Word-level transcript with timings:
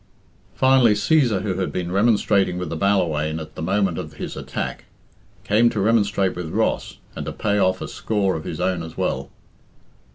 Finally, 0.55 0.95
Cæsar, 0.95 1.43
who 1.43 1.59
had 1.59 1.71
been 1.71 1.91
remonstrating 1.91 2.57
with 2.57 2.71
the 2.71 2.75
Ballawhaine 2.75 3.39
at 3.39 3.53
the 3.53 3.61
moment 3.61 3.99
of 3.99 4.13
his 4.13 4.35
attack, 4.35 4.85
came 5.43 5.69
to 5.69 5.79
remonstrate 5.79 6.35
with 6.35 6.49
Ross, 6.49 6.97
and 7.15 7.23
to 7.27 7.31
pay 7.31 7.59
off 7.59 7.81
a 7.83 7.87
score 7.87 8.35
of 8.35 8.43
his 8.43 8.59
own 8.59 8.81
as 8.81 8.97
well. 8.97 9.29